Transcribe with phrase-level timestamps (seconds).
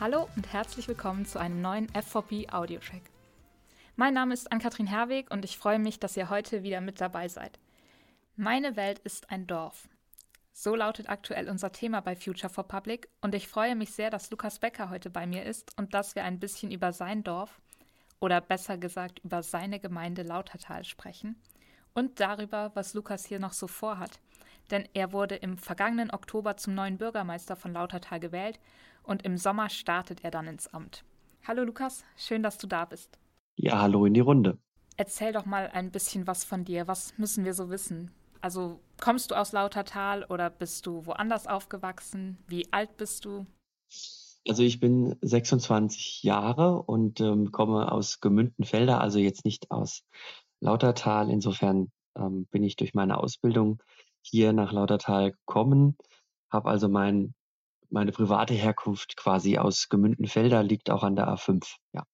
[0.00, 3.02] Hallo und herzlich willkommen zu einem neuen F4P Audio-Track.
[3.94, 7.28] Mein Name ist Ann-Kathrin Herweg und ich freue mich, dass ihr heute wieder mit dabei
[7.28, 7.60] seid.
[8.34, 9.88] Meine Welt ist ein Dorf.
[10.52, 14.32] So lautet aktuell unser Thema bei Future for Public und ich freue mich sehr, dass
[14.32, 17.60] Lukas Becker heute bei mir ist und dass wir ein bisschen über sein Dorf
[18.18, 21.40] oder besser gesagt über seine Gemeinde Lautertal sprechen
[21.94, 24.18] und darüber, was Lukas hier noch so vorhat.
[24.72, 28.58] Denn er wurde im vergangenen Oktober zum neuen Bürgermeister von Lautertal gewählt
[29.04, 31.04] und im Sommer startet er dann ins Amt.
[31.46, 33.18] Hallo Lukas, schön, dass du da bist.
[33.56, 34.58] Ja, hallo in die Runde.
[34.96, 36.88] Erzähl doch mal ein bisschen was von dir.
[36.88, 38.10] Was müssen wir so wissen?
[38.40, 42.38] Also kommst du aus Lautertal oder bist du woanders aufgewachsen?
[42.46, 43.46] Wie alt bist du?
[44.46, 50.02] Also ich bin 26 Jahre und ähm, komme aus Gemündenfelder, also jetzt nicht aus
[50.60, 51.30] Lautertal.
[51.30, 53.82] Insofern ähm, bin ich durch meine Ausbildung
[54.20, 55.96] hier nach Lautertal gekommen,
[56.50, 57.34] habe also mein,
[57.94, 62.04] meine private Herkunft quasi aus Gemündenfelder, liegt auch an der A5, ja.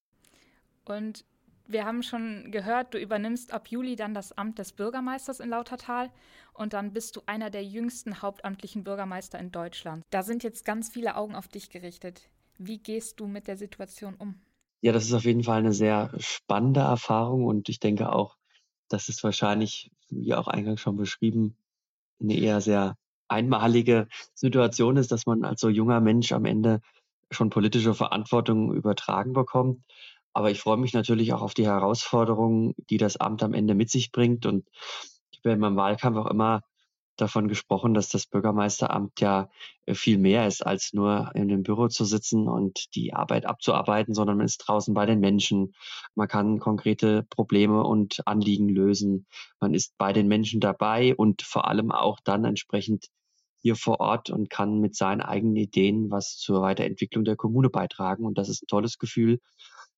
[0.85, 1.25] Und
[1.67, 6.11] wir haben schon gehört, du übernimmst ab Juli dann das Amt des Bürgermeisters in Lautertal
[6.53, 10.05] und dann bist du einer der jüngsten hauptamtlichen Bürgermeister in Deutschland.
[10.11, 12.29] Da sind jetzt ganz viele Augen auf dich gerichtet.
[12.57, 14.35] Wie gehst du mit der Situation um?
[14.81, 18.37] Ja, das ist auf jeden Fall eine sehr spannende Erfahrung und ich denke auch,
[18.87, 21.55] dass es wahrscheinlich, wie auch eingangs schon beschrieben,
[22.19, 22.97] eine eher sehr
[23.31, 26.81] einmalige Situation ist, dass man als so junger Mensch am Ende
[27.31, 29.83] schon politische Verantwortung übertragen bekommt.
[30.33, 33.89] Aber ich freue mich natürlich auch auf die Herausforderungen, die das Amt am Ende mit
[33.89, 34.45] sich bringt.
[34.45, 34.67] Und
[35.31, 36.61] ich habe in meinem Wahlkampf auch immer
[37.17, 39.49] davon gesprochen, dass das Bürgermeisteramt ja
[39.85, 44.13] äh, viel mehr ist, als nur in dem Büro zu sitzen und die Arbeit abzuarbeiten,
[44.13, 45.73] sondern man ist draußen bei den Menschen.
[46.15, 49.27] Man kann konkrete Probleme und Anliegen lösen.
[49.59, 53.07] Man ist bei den Menschen dabei und vor allem auch dann entsprechend
[53.61, 58.25] hier vor Ort und kann mit seinen eigenen Ideen was zur Weiterentwicklung der Kommune beitragen.
[58.25, 59.39] Und das ist ein tolles Gefühl.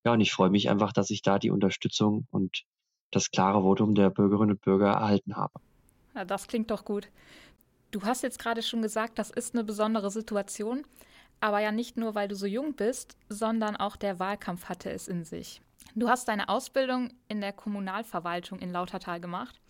[0.04, 2.64] Ja, und ich freue mich einfach, dass ich da die Unterstützung und
[3.10, 5.54] das klare Votum der Bürgerinnen und Bürger erhalten habe.
[6.14, 7.08] Ja, das klingt doch gut.
[7.90, 10.84] Du hast jetzt gerade schon gesagt, das ist eine besondere Situation,
[11.40, 15.08] aber ja nicht nur, weil du so jung bist, sondern auch der Wahlkampf hatte es
[15.08, 15.62] in sich.
[15.94, 19.60] Du hast deine Ausbildung in der Kommunalverwaltung in Lautertal gemacht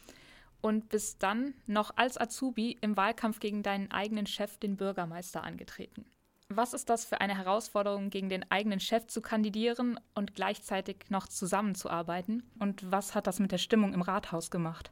[0.65, 6.07] und bist dann noch als Azubi im Wahlkampf gegen deinen eigenen Chef, den Bürgermeister, angetreten.
[6.49, 11.29] Was ist das für eine Herausforderung, gegen den eigenen Chef zu kandidieren und gleichzeitig noch
[11.29, 12.45] zusammenzuarbeiten?
[12.59, 14.91] Und was hat das mit der Stimmung im Rathaus gemacht?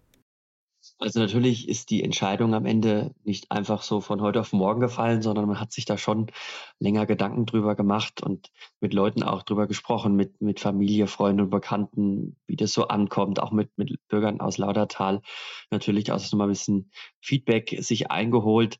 [1.02, 5.20] Also natürlich ist die Entscheidung am Ende nicht einfach so von heute auf morgen gefallen,
[5.20, 6.30] sondern man hat sich da schon
[6.78, 11.50] länger Gedanken drüber gemacht und mit Leuten auch drüber gesprochen, mit, mit Familie, Freunden und
[11.50, 15.22] Bekannten, wie das so ankommt, auch mit, mit Bürgern aus Laudertal.
[15.72, 18.78] Natürlich auch nochmal ein bisschen Feedback sich eingeholt.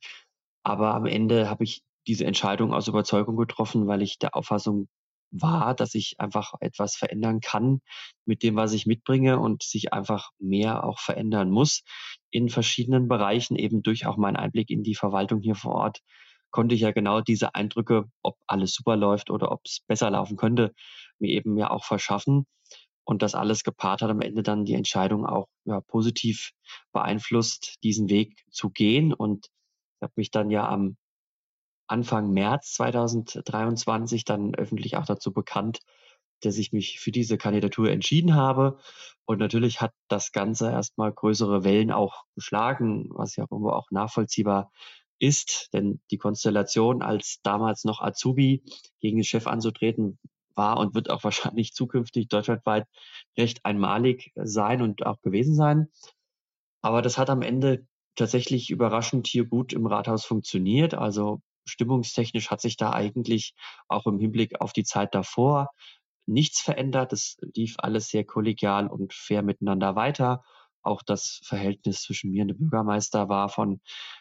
[0.63, 4.87] Aber am Ende habe ich diese Entscheidung aus Überzeugung getroffen, weil ich der Auffassung
[5.33, 7.81] war, dass ich einfach etwas verändern kann
[8.25, 11.83] mit dem, was ich mitbringe und sich einfach mehr auch verändern muss
[12.31, 16.01] in verschiedenen Bereichen, eben durch auch meinen Einblick in die Verwaltung hier vor Ort
[16.53, 20.37] konnte ich ja genau diese Eindrücke, ob alles super läuft oder ob es besser laufen
[20.37, 20.73] könnte,
[21.19, 22.47] mir eben ja auch verschaffen.
[23.05, 26.53] Und das alles gepaart hat am Ende dann die Entscheidung auch ja, positiv
[26.93, 29.13] beeinflusst, diesen Weg zu gehen.
[29.13, 30.97] Und ich habe mich dann ja am
[31.93, 35.81] Anfang März 2023 dann öffentlich auch dazu bekannt,
[36.41, 38.79] dass ich mich für diese Kandidatur entschieden habe.
[39.27, 44.73] Und natürlich hat das Ganze erstmal größere Wellen auch geschlagen, was ja irgendwo auch nachvollziehbar
[45.19, 48.65] ist, denn die Konstellation als damals noch Azubi
[49.01, 50.19] gegen den Chef anzutreten
[50.55, 52.87] war und wird auch wahrscheinlich zukünftig deutschlandweit
[53.37, 55.89] recht einmalig sein und auch gewesen sein.
[56.81, 57.87] Aber das hat am Ende
[58.17, 60.95] tatsächlich überraschend hier gut im Rathaus funktioniert.
[60.95, 63.55] Also stimmungstechnisch hat sich da eigentlich
[63.89, 65.69] auch im Hinblick auf die Zeit davor
[66.27, 67.13] nichts verändert.
[67.13, 70.43] Es lief alles sehr kollegial und fair miteinander weiter.
[70.85, 73.81] Auch das Verhältnis zwischen mir und dem Bürgermeister war von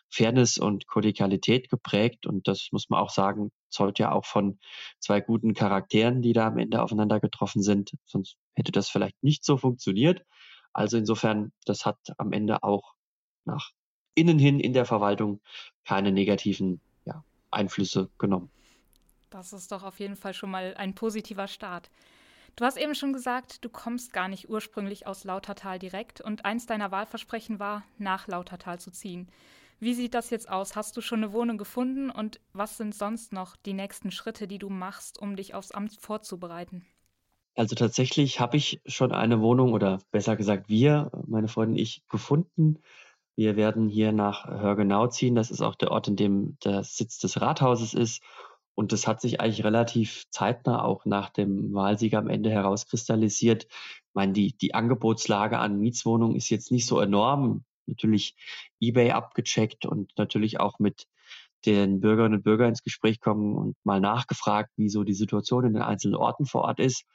[0.09, 2.27] Fairness und Kollegialität geprägt.
[2.27, 4.59] Und das muss man auch sagen, zeugt ja auch von
[4.99, 7.93] zwei guten Charakteren, die da am Ende aufeinander getroffen sind.
[8.05, 10.23] Sonst hätte das vielleicht nicht so funktioniert.
[10.71, 12.93] Also insofern, das hat am Ende auch
[13.45, 13.71] nach
[14.13, 15.41] innen hin in der Verwaltung
[15.83, 16.81] keine negativen
[17.51, 18.51] Einflüsse genommen.
[19.29, 21.89] Das ist doch auf jeden Fall schon mal ein positiver Start.
[22.55, 26.65] Du hast eben schon gesagt, du kommst gar nicht ursprünglich aus Lautertal direkt und eins
[26.65, 29.29] deiner Wahlversprechen war, nach Lautertal zu ziehen.
[29.79, 30.75] Wie sieht das jetzt aus?
[30.75, 34.59] Hast du schon eine Wohnung gefunden und was sind sonst noch die nächsten Schritte, die
[34.59, 36.85] du machst, um dich aufs Amt vorzubereiten?
[37.55, 42.03] Also tatsächlich habe ich schon eine Wohnung oder besser gesagt wir, meine Freundin und ich,
[42.09, 42.79] gefunden.
[43.35, 45.35] Wir werden hier nach Hörgenau ziehen.
[45.35, 48.21] Das ist auch der Ort, in dem der Sitz des Rathauses ist.
[48.75, 53.65] Und das hat sich eigentlich relativ zeitnah auch nach dem Wahlsieg am Ende herauskristallisiert.
[53.65, 57.63] Ich meine, die, die Angebotslage an Mietswohnungen ist jetzt nicht so enorm.
[57.85, 58.35] Natürlich
[58.79, 61.07] eBay abgecheckt und natürlich auch mit
[61.65, 65.73] den Bürgerinnen und Bürgern ins Gespräch kommen und mal nachgefragt, wie so die Situation in
[65.73, 67.05] den einzelnen Orten vor Ort ist.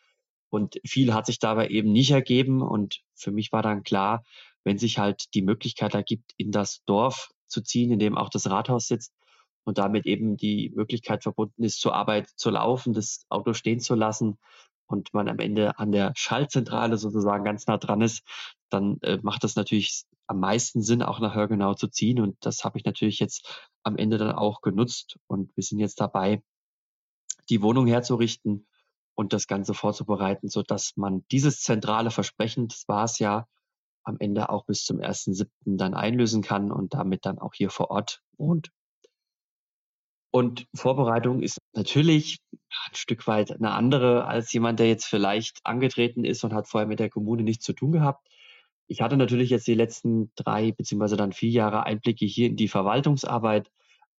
[0.51, 2.63] Und viel hat sich dabei eben nicht ergeben.
[2.63, 4.23] Und für mich war dann klar,
[4.67, 8.51] wenn sich halt die Möglichkeit ergibt, in das Dorf zu ziehen, in dem auch das
[8.51, 9.15] Rathaus sitzt
[9.65, 13.95] und damit eben die Möglichkeit verbunden ist, zur Arbeit zu laufen, das Auto stehen zu
[13.95, 14.39] lassen
[14.87, 18.25] und man am Ende an der Schaltzentrale sozusagen ganz nah dran ist,
[18.69, 22.19] dann äh, macht das natürlich am meisten Sinn, auch nach Hörgenau zu ziehen.
[22.19, 25.17] Und das habe ich natürlich jetzt am Ende dann auch genutzt.
[25.29, 26.43] Und wir sind jetzt dabei,
[27.49, 28.67] die Wohnung herzurichten
[29.15, 33.47] und das Ganze vorzubereiten, so dass man dieses zentrale Versprechen, das war es ja,
[34.07, 35.49] am Ende auch bis zum 1.7.
[35.65, 38.71] dann einlösen kann und damit dann auch hier vor Ort wohnt.
[40.31, 46.25] Und Vorbereitung ist natürlich ein Stück weit eine andere als jemand, der jetzt vielleicht angetreten
[46.25, 48.29] ist und hat vorher mit der Kommune nichts zu tun gehabt.
[48.87, 52.69] Ich hatte natürlich jetzt die letzten drei beziehungsweise dann vier Jahre Einblicke hier in die
[52.69, 53.71] Verwaltungsarbeit.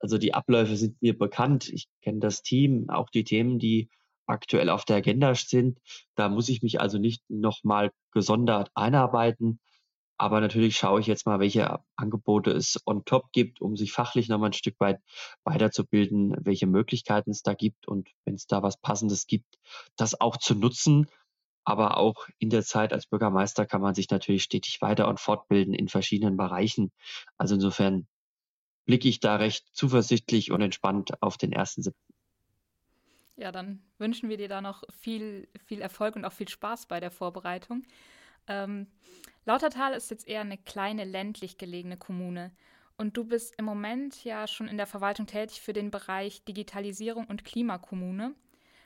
[0.01, 1.69] Also die Abläufe sind mir bekannt.
[1.69, 3.91] Ich kenne das Team, auch die Themen, die
[4.27, 5.79] aktuell auf der Agenda sind.
[6.15, 9.61] Da muss ich mich also nicht nochmal gesondert einarbeiten.
[10.19, 14.29] Aber natürlich schaue ich jetzt mal, welche Angebote es on top gibt, um sich fachlich
[14.29, 15.01] nochmal ein Stück weit
[15.45, 19.59] weiterzubilden, welche Möglichkeiten es da gibt und wenn es da was Passendes gibt,
[19.97, 21.07] das auch zu nutzen.
[21.65, 25.75] Aber auch in der Zeit als Bürgermeister kann man sich natürlich stetig weiter und fortbilden
[25.75, 26.93] in verschiedenen Bereichen.
[27.37, 28.07] Also insofern
[28.87, 32.15] blicke ich da recht zuversichtlich und entspannt auf den ersten siebten.
[33.37, 37.01] Ja, dann wünschen wir dir da noch viel, viel Erfolg und auch viel Spaß bei
[37.01, 37.83] der Vorbereitung.
[38.49, 38.87] Ähm,
[39.45, 42.53] Lautertal ist jetzt eher eine kleine ländlich gelegene Kommune.
[42.99, 47.27] Und du bist im Moment ja schon in der Verwaltung tätig für den Bereich Digitalisierung
[47.27, 48.35] und Klimakommune.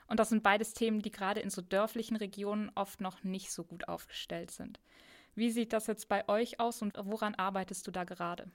[0.09, 3.62] Und das sind beides Themen, die gerade in so dörflichen Regionen oft noch nicht so
[3.62, 4.81] gut aufgestellt sind.
[5.37, 8.51] Wie sieht das jetzt bei euch aus und woran arbeitest du da gerade?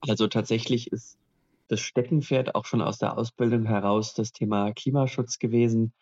[0.00, 1.16] Also tatsächlich ist
[1.68, 5.92] das Steckenpferd auch schon aus der Ausbildung heraus das Thema Klimaschutz gewesen.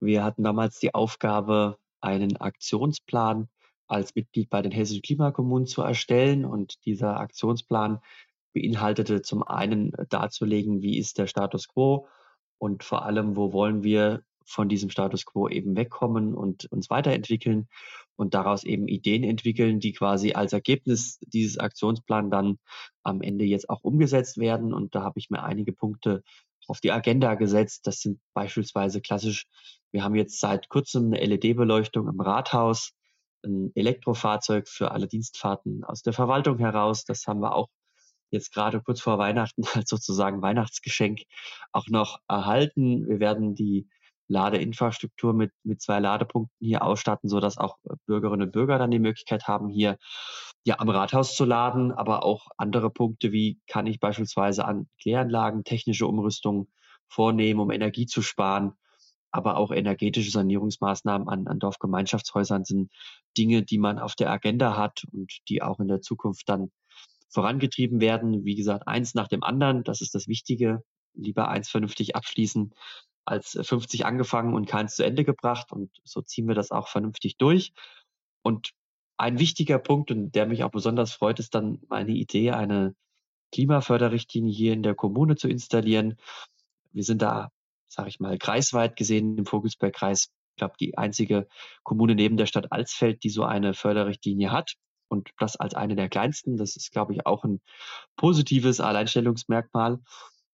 [0.00, 3.48] Wir hatten damals die Aufgabe, einen Aktionsplan
[3.92, 6.44] als Mitglied bei den hessischen Klimakommunen zu erstellen.
[6.44, 8.00] Und dieser Aktionsplan
[8.52, 12.08] beinhaltete zum einen darzulegen, wie ist der Status quo
[12.58, 17.68] und vor allem, wo wollen wir von diesem Status quo eben wegkommen und uns weiterentwickeln
[18.16, 22.58] und daraus eben Ideen entwickeln, die quasi als Ergebnis dieses Aktionsplans dann
[23.02, 24.72] am Ende jetzt auch umgesetzt werden.
[24.74, 26.22] Und da habe ich mir einige Punkte
[26.66, 27.86] auf die Agenda gesetzt.
[27.86, 29.46] Das sind beispielsweise klassisch,
[29.90, 32.92] wir haben jetzt seit kurzem eine LED-Beleuchtung im Rathaus
[33.44, 37.04] ein Elektrofahrzeug für alle Dienstfahrten aus der Verwaltung heraus.
[37.04, 37.68] Das haben wir auch
[38.30, 41.20] jetzt gerade kurz vor Weihnachten als sozusagen Weihnachtsgeschenk
[41.72, 43.06] auch noch erhalten.
[43.08, 43.88] Wir werden die
[44.28, 48.98] Ladeinfrastruktur mit, mit zwei Ladepunkten hier ausstatten, so dass auch Bürgerinnen und Bürger dann die
[48.98, 49.98] Möglichkeit haben, hier
[50.64, 55.64] ja am Rathaus zu laden, aber auch andere Punkte, wie kann ich beispielsweise an Kläranlagen
[55.64, 56.68] technische Umrüstung
[57.08, 58.72] vornehmen, um Energie zu sparen
[59.32, 62.92] aber auch energetische Sanierungsmaßnahmen an, an Dorfgemeinschaftshäusern sind
[63.36, 66.70] Dinge, die man auf der Agenda hat und die auch in der Zukunft dann
[67.30, 68.44] vorangetrieben werden.
[68.44, 70.84] Wie gesagt, eins nach dem anderen, das ist das Wichtige.
[71.14, 72.74] Lieber eins vernünftig abschließen
[73.24, 75.72] als 50 angefangen und keins zu Ende gebracht.
[75.72, 77.72] Und so ziehen wir das auch vernünftig durch.
[78.42, 78.72] Und
[79.16, 82.94] ein wichtiger Punkt, und der mich auch besonders freut, ist dann meine Idee, eine
[83.52, 86.16] Klimaförderrichtlinie hier in der Kommune zu installieren.
[86.92, 87.50] Wir sind da
[87.92, 91.46] sage ich mal, kreisweit gesehen im Vogelsbergkreis, ich glaube, die einzige
[91.82, 94.74] Kommune neben der Stadt Alsfeld, die so eine Förderrichtlinie hat.
[95.08, 96.56] Und das als eine der kleinsten.
[96.56, 97.60] Das ist, glaube ich, auch ein
[98.16, 99.98] positives Alleinstellungsmerkmal.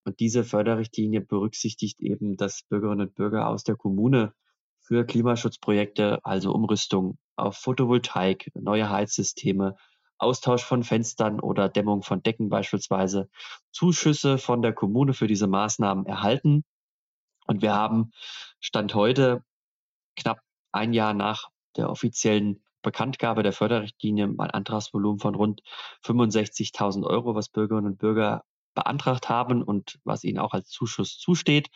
[0.04, 4.32] Und diese Förderrichtlinie berücksichtigt eben, dass Bürgerinnen und Bürger aus der Kommune
[4.80, 9.76] für Klimaschutzprojekte, also Umrüstung auf Photovoltaik, neue Heizsysteme,
[10.16, 13.28] Austausch von Fenstern oder Dämmung von Decken beispielsweise,
[13.70, 16.64] Zuschüsse von der Kommune für diese Maßnahmen erhalten
[17.48, 18.12] und wir haben
[18.60, 19.42] Stand heute,
[20.16, 20.40] knapp
[20.70, 25.62] ein Jahr nach der offiziellen Bekanntgabe der Förderrichtlinie, ein Antragsvolumen von rund
[26.04, 31.68] 65.000 Euro, was Bürgerinnen und Bürger beantragt haben und was ihnen auch als Zuschuss zusteht.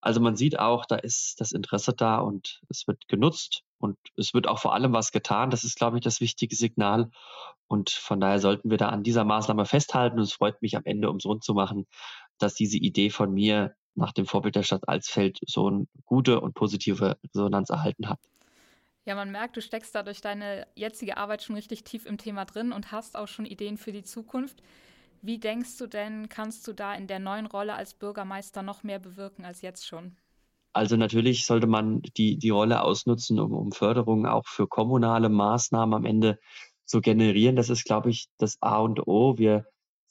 [0.00, 4.32] Also man sieht auch, da ist das Interesse da und es wird genutzt und es
[4.32, 5.50] wird auch vor allem was getan.
[5.50, 7.10] Das ist, glaube ich, das wichtige Signal.
[7.66, 10.18] Und von daher sollten wir da an dieser Maßnahme festhalten.
[10.18, 11.86] Und es freut mich am Ende, um es rund zu machen,
[12.38, 16.54] dass diese Idee von mir nach dem Vorbild der Stadt Alsfeld so eine gute und
[16.54, 18.20] positive Resonanz erhalten hat.
[19.04, 22.44] Ja, man merkt, du steckst da durch deine jetzige Arbeit schon richtig tief im Thema
[22.44, 24.62] drin und hast auch schon Ideen für die Zukunft.
[25.22, 28.98] Wie denkst du denn, kannst du da in der neuen Rolle als Bürgermeister noch mehr
[28.98, 30.16] bewirken als jetzt schon?
[30.74, 35.94] Also natürlich sollte man die, die Rolle ausnutzen, um, um Förderung auch für kommunale Maßnahmen
[35.94, 36.38] am Ende
[36.84, 37.56] zu generieren.
[37.56, 39.38] Das ist, glaube ich, das A und O.
[39.38, 39.66] Wir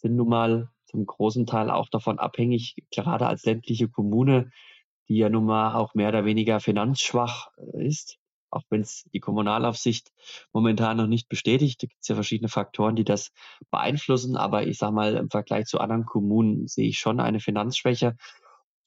[0.08, 4.52] sind nun mal zum großen Teil auch davon abhängig, gerade als ländliche Kommune,
[5.10, 8.18] die ja nun mal auch mehr oder weniger finanzschwach äh, ist,
[8.50, 10.14] auch wenn es die Kommunalaufsicht
[10.54, 11.84] momentan noch nicht bestätigt.
[11.84, 13.32] Da gibt es ja verschiedene Faktoren, die das
[13.70, 14.38] beeinflussen.
[14.38, 18.16] Aber ich sage mal, im Vergleich zu anderen Kommunen sehe ich schon eine Finanzschwäche.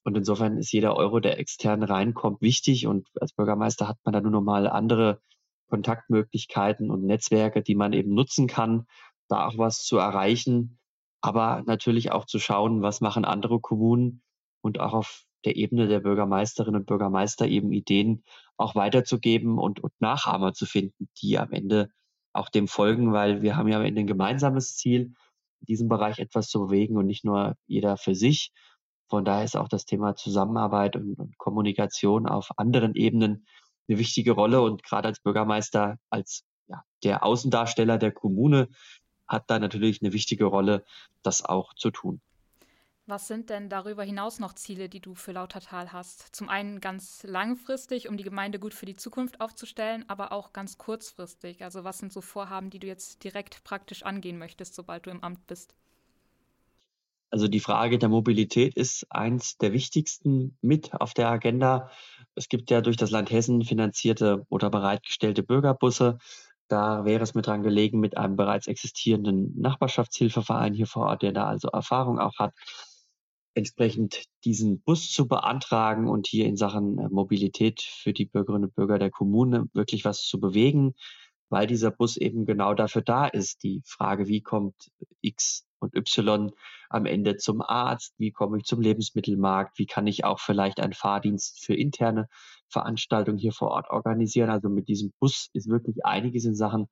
[0.02, 2.86] Und insofern ist jeder Euro, der extern reinkommt, wichtig.
[2.86, 5.20] Und als Bürgermeister hat man da nur noch mal andere
[5.68, 8.86] Kontaktmöglichkeiten und Netzwerke, die man eben nutzen kann,
[9.28, 10.79] da auch was zu erreichen.
[11.20, 14.22] Aber natürlich auch zu schauen, was machen andere Kommunen
[14.62, 18.24] und auch auf der Ebene der Bürgermeisterinnen und Bürgermeister eben Ideen
[18.56, 21.90] auch weiterzugeben und, und Nachahmer zu finden, die am Ende
[22.32, 25.14] auch dem folgen, weil wir haben ja am Ende ein gemeinsames Ziel,
[25.60, 28.52] in diesem Bereich etwas zu bewegen und nicht nur jeder für sich.
[29.08, 33.46] Von daher ist auch das Thema Zusammenarbeit und, und Kommunikation auf anderen Ebenen
[33.88, 34.62] eine wichtige Rolle.
[34.62, 38.68] Und gerade als Bürgermeister, als ja, der Außendarsteller der Kommune,
[39.30, 40.84] hat da natürlich eine wichtige Rolle,
[41.22, 42.20] das auch zu tun.
[43.06, 46.36] Was sind denn darüber hinaus noch Ziele, die du für Lautertal hast?
[46.36, 50.78] Zum einen ganz langfristig, um die Gemeinde gut für die Zukunft aufzustellen, aber auch ganz
[50.78, 51.64] kurzfristig.
[51.64, 55.24] Also was sind so Vorhaben, die du jetzt direkt praktisch angehen möchtest, sobald du im
[55.24, 55.74] Amt bist?
[57.30, 61.90] Also die Frage der Mobilität ist eins der wichtigsten mit auf der Agenda.
[62.34, 66.18] Es gibt ja durch das Land Hessen finanzierte oder bereitgestellte Bürgerbusse.
[66.70, 71.32] Da wäre es mir dran gelegen, mit einem bereits existierenden Nachbarschaftshilfeverein hier vor Ort, der
[71.32, 72.54] da also Erfahrung auch hat,
[73.54, 78.74] entsprechend diesen Bus zu beantragen und hier in Sachen äh, Mobilität für die Bürgerinnen und
[78.76, 80.94] Bürger der Kommune wirklich was zu bewegen,
[81.48, 83.64] weil dieser Bus eben genau dafür da ist.
[83.64, 86.52] Die Frage, wie kommt X und Y
[86.88, 90.92] am Ende zum Arzt, wie komme ich zum Lebensmittelmarkt, wie kann ich auch vielleicht einen
[90.92, 92.28] Fahrdienst für interne
[92.68, 94.50] Veranstaltungen hier vor Ort organisieren.
[94.50, 96.88] Also mit diesem Bus ist wirklich einiges in Sachen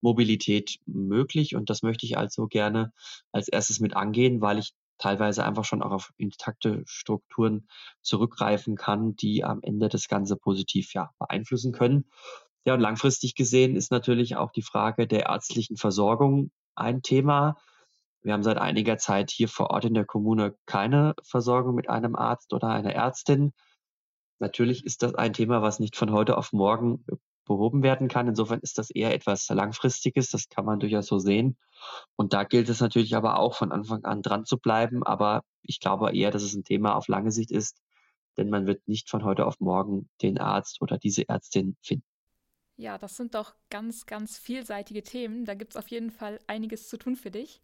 [0.00, 2.92] Mobilität möglich und das möchte ich also gerne
[3.32, 7.68] als erstes mit angehen, weil ich teilweise einfach schon auch auf intakte Strukturen
[8.02, 12.04] zurückgreifen kann, die am Ende das Ganze positiv ja, beeinflussen können.
[12.66, 17.56] Ja, und langfristig gesehen ist natürlich auch die Frage der ärztlichen Versorgung ein Thema.
[18.22, 22.16] Wir haben seit einiger Zeit hier vor Ort in der Kommune keine Versorgung mit einem
[22.16, 23.52] Arzt oder einer Ärztin.
[24.38, 27.04] Natürlich ist das ein Thema, was nicht von heute auf morgen
[27.44, 28.28] behoben werden kann.
[28.28, 31.56] Insofern ist das eher etwas Langfristiges, das kann man durchaus so sehen.
[32.16, 35.02] Und da gilt es natürlich aber auch von Anfang an dran zu bleiben.
[35.02, 37.80] Aber ich glaube eher, dass es ein Thema auf lange Sicht ist,
[38.36, 42.04] denn man wird nicht von heute auf morgen den Arzt oder diese Ärztin finden.
[42.76, 45.44] Ja, das sind doch ganz, ganz vielseitige Themen.
[45.44, 47.60] Da gibt es auf jeden Fall einiges zu tun für dich.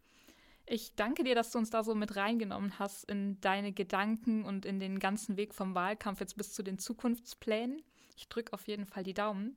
[0.69, 4.65] Ich danke dir, dass du uns da so mit reingenommen hast in deine Gedanken und
[4.65, 7.81] in den ganzen Weg vom Wahlkampf jetzt bis zu den Zukunftsplänen.
[8.17, 9.55] Ich drücke auf jeden Fall die Daumen.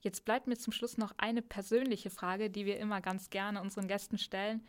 [0.00, 3.88] Jetzt bleibt mir zum Schluss noch eine persönliche Frage, die wir immer ganz gerne unseren
[3.88, 4.62] Gästen stellen,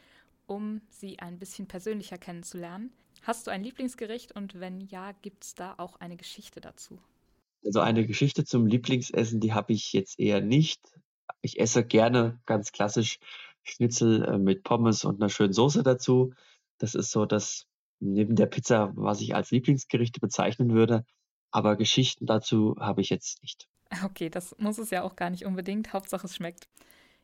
[0.47, 2.93] um sie ein bisschen persönlicher kennenzulernen.
[3.23, 7.01] Hast du ein Lieblingsgericht und wenn ja, gibt es da auch eine Geschichte dazu?
[7.65, 10.81] Also eine Geschichte zum Lieblingsessen, die habe ich jetzt eher nicht.
[11.41, 13.19] Ich esse gerne ganz klassisch
[13.63, 16.33] Schnitzel äh, mit Pommes und einer schönen Soße dazu.
[16.77, 17.65] Das ist so das
[17.99, 21.05] neben der Pizza, was ich als Lieblingsgerichte bezeichnen würde.
[21.51, 23.67] Aber Geschichten dazu habe ich jetzt nicht.
[24.03, 25.93] Okay, das muss es ja auch gar nicht unbedingt.
[25.93, 26.67] Hauptsache es schmeckt.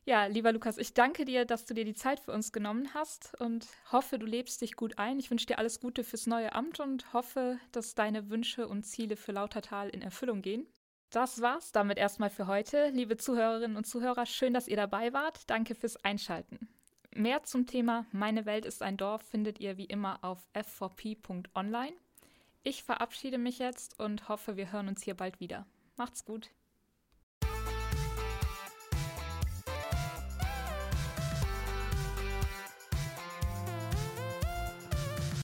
[0.06, 3.36] Ja, lieber Lukas, ich danke dir, dass du dir die Zeit für uns genommen hast
[3.42, 5.20] und hoffe, du lebst dich gut ein.
[5.20, 9.18] Ich wünsche dir alles Gute fürs neue Amt und hoffe, dass deine Wünsche und Ziele
[9.18, 10.66] für Lautertal in Erfüllung gehen.
[11.10, 12.90] Das war's damit erstmal für heute.
[12.90, 15.50] Liebe Zuhörerinnen und Zuhörer, schön, dass ihr dabei wart.
[15.50, 16.68] Danke fürs Einschalten.
[17.16, 21.94] Mehr zum Thema Meine Welt ist ein Dorf findet ihr wie immer auf f4p.online.
[22.64, 25.66] Ich verabschiede mich jetzt und hoffe, wir hören uns hier bald wieder.
[25.96, 26.52] Macht's gut.